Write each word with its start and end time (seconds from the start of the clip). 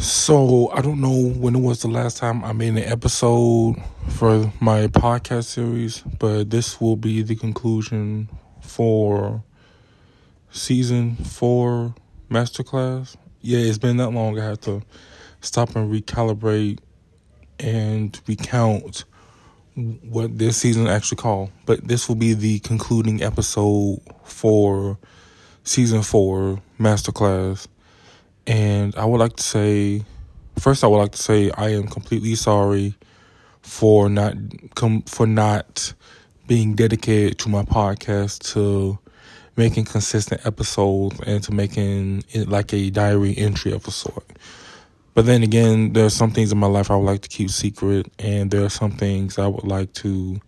So 0.00 0.70
I 0.70 0.80
don't 0.80 0.98
know 1.02 1.28
when 1.28 1.54
it 1.54 1.60
was 1.60 1.82
the 1.82 1.88
last 1.88 2.16
time 2.16 2.42
I 2.42 2.54
made 2.54 2.70
an 2.70 2.78
episode 2.78 3.76
for 4.08 4.50
my 4.58 4.86
podcast 4.86 5.44
series, 5.44 6.00
but 6.18 6.48
this 6.48 6.80
will 6.80 6.96
be 6.96 7.20
the 7.20 7.36
conclusion 7.36 8.30
for 8.62 9.44
season 10.50 11.16
four 11.16 11.94
masterclass. 12.30 13.14
Yeah, 13.42 13.58
it's 13.58 13.76
been 13.76 13.98
that 13.98 14.08
long. 14.08 14.40
I 14.40 14.46
had 14.46 14.62
to 14.62 14.82
stop 15.42 15.76
and 15.76 15.92
recalibrate 15.92 16.78
and 17.58 18.18
recount 18.26 19.04
what 19.74 20.38
this 20.38 20.56
season 20.56 20.86
actually 20.86 21.16
called. 21.16 21.50
But 21.66 21.86
this 21.86 22.08
will 22.08 22.16
be 22.16 22.32
the 22.32 22.60
concluding 22.60 23.22
episode 23.22 24.00
for 24.24 24.98
season 25.62 26.00
four 26.00 26.62
masterclass. 26.78 27.66
And 28.46 28.94
I 28.96 29.04
would 29.04 29.18
like 29.18 29.36
to 29.36 29.42
say, 29.42 30.04
first, 30.58 30.82
I 30.82 30.86
would 30.86 30.98
like 30.98 31.12
to 31.12 31.22
say 31.22 31.50
I 31.50 31.70
am 31.70 31.86
completely 31.88 32.34
sorry 32.34 32.94
for 33.62 34.08
not 34.08 34.34
com- 34.74 35.02
for 35.02 35.26
not 35.26 35.92
being 36.46 36.74
dedicated 36.74 37.38
to 37.38 37.48
my 37.48 37.62
podcast 37.62 38.52
to 38.54 38.98
making 39.56 39.84
consistent 39.84 40.44
episodes 40.46 41.20
and 41.26 41.42
to 41.44 41.52
making 41.52 42.24
it 42.30 42.48
like 42.48 42.72
a 42.72 42.90
diary 42.90 43.34
entry 43.36 43.72
of 43.72 43.86
a 43.86 43.90
sort. 43.90 44.26
But 45.14 45.26
then 45.26 45.42
again, 45.42 45.92
there 45.92 46.06
are 46.06 46.10
some 46.10 46.30
things 46.30 46.52
in 46.52 46.58
my 46.58 46.66
life 46.66 46.90
I 46.90 46.96
would 46.96 47.04
like 47.04 47.22
to 47.22 47.28
keep 47.28 47.50
secret, 47.50 48.10
and 48.18 48.50
there 48.50 48.64
are 48.64 48.70
some 48.70 48.92
things 48.92 49.38
I 49.38 49.46
would 49.48 49.64
like 49.64 49.92
to 49.94 50.40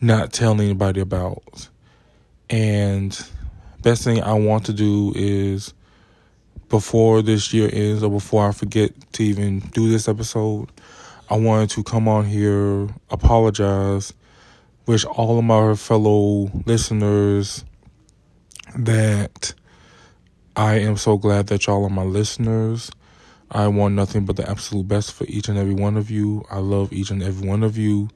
not 0.00 0.32
tell 0.32 0.52
anybody 0.60 1.00
about. 1.00 1.68
And 2.50 3.18
best 3.82 4.04
thing 4.04 4.22
I 4.22 4.34
want 4.34 4.66
to 4.66 4.72
do 4.72 5.12
is 5.14 5.72
before 6.74 7.22
this 7.22 7.54
year 7.54 7.70
ends 7.72 8.02
or 8.02 8.10
before 8.10 8.48
I 8.48 8.50
forget 8.50 8.90
to 9.12 9.22
even 9.22 9.60
do 9.60 9.88
this 9.88 10.08
episode, 10.08 10.72
I 11.30 11.36
wanted 11.36 11.70
to 11.70 11.84
come 11.84 12.08
on 12.08 12.24
here, 12.24 12.88
apologize, 13.10 14.12
wish 14.84 15.04
all 15.04 15.38
of 15.38 15.44
my 15.44 15.76
fellow 15.76 16.50
listeners 16.66 17.64
that 18.76 19.54
I 20.56 20.80
am 20.80 20.96
so 20.96 21.16
glad 21.16 21.46
that 21.46 21.64
y'all 21.64 21.84
are 21.84 21.90
my 21.90 22.02
listeners. 22.02 22.90
I 23.52 23.68
want 23.68 23.94
nothing 23.94 24.24
but 24.24 24.34
the 24.34 24.50
absolute 24.50 24.88
best 24.88 25.12
for 25.12 25.26
each 25.26 25.48
and 25.48 25.56
every 25.56 25.74
one 25.74 25.96
of 25.96 26.10
you. 26.10 26.44
I 26.50 26.58
love 26.58 26.92
each 26.92 27.12
and 27.12 27.22
every 27.22 27.46
one 27.46 27.62
of 27.62 27.78
you. 27.78 28.08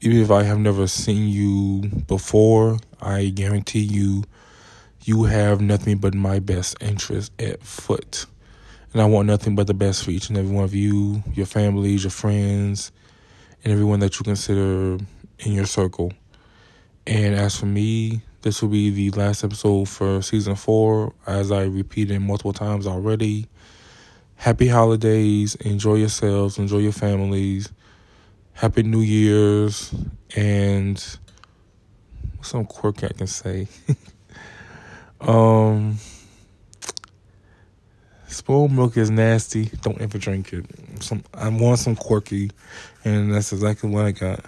Even 0.00 0.18
if 0.18 0.30
I 0.30 0.44
have 0.44 0.60
never 0.60 0.86
seen 0.86 1.28
you 1.28 1.88
before, 2.06 2.78
I 3.02 3.30
guarantee 3.30 3.80
you, 3.80 4.22
you 5.06 5.22
have 5.22 5.60
nothing 5.60 5.98
but 5.98 6.14
my 6.14 6.40
best 6.40 6.76
interest 6.80 7.30
at 7.40 7.62
foot. 7.62 8.26
And 8.92 9.00
I 9.00 9.04
want 9.04 9.28
nothing 9.28 9.54
but 9.54 9.68
the 9.68 9.74
best 9.74 10.04
for 10.04 10.10
each 10.10 10.28
and 10.28 10.36
every 10.36 10.50
one 10.50 10.64
of 10.64 10.74
you, 10.74 11.22
your 11.32 11.46
families, 11.46 12.02
your 12.02 12.10
friends, 12.10 12.90
and 13.62 13.72
everyone 13.72 14.00
that 14.00 14.18
you 14.18 14.24
consider 14.24 14.98
in 15.38 15.52
your 15.52 15.66
circle. 15.66 16.12
And 17.06 17.36
as 17.36 17.56
for 17.56 17.66
me, 17.66 18.22
this 18.42 18.60
will 18.60 18.68
be 18.68 18.90
the 18.90 19.10
last 19.10 19.44
episode 19.44 19.88
for 19.88 20.22
season 20.22 20.56
four. 20.56 21.12
As 21.24 21.52
I 21.52 21.62
repeated 21.62 22.18
multiple 22.18 22.52
times 22.52 22.84
already, 22.84 23.46
happy 24.34 24.66
holidays. 24.66 25.54
Enjoy 25.54 25.94
yourselves. 25.94 26.58
Enjoy 26.58 26.78
your 26.78 26.90
families. 26.90 27.72
Happy 28.54 28.82
New 28.82 29.02
Year's. 29.02 29.94
And 30.34 31.00
some 32.42 32.64
quirk 32.64 33.04
I 33.04 33.08
can 33.08 33.28
say. 33.28 33.68
um, 35.26 35.98
spoiled 38.28 38.72
milk 38.72 38.96
is 38.96 39.10
nasty. 39.10 39.66
Don't 39.82 40.00
ever 40.00 40.18
drink 40.18 40.52
it. 40.52 40.66
Some 41.02 41.24
I 41.34 41.48
want 41.48 41.78
some 41.80 41.96
quirky, 41.96 42.50
and 43.04 43.34
that's 43.34 43.52
exactly 43.52 43.90
what 43.90 44.04
I 44.04 44.12
got. 44.12 44.44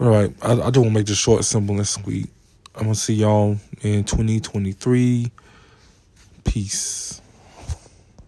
All 0.00 0.08
right, 0.08 0.34
I, 0.42 0.52
I 0.52 0.56
just 0.56 0.78
want 0.78 0.88
to 0.88 0.90
make 0.90 1.06
this 1.06 1.18
short, 1.18 1.44
simple, 1.44 1.76
and 1.76 1.86
sweet. 1.86 2.28
I'm 2.74 2.84
gonna 2.84 2.94
see 2.94 3.14
y'all 3.14 3.56
in 3.82 4.04
2023. 4.04 5.30
Peace. 6.44 7.20